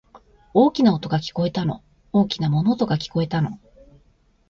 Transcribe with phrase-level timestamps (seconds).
[0.55, 1.83] 大きな音が、聞こえたの。
[2.11, 3.59] 大きな物音が、聞こえたの。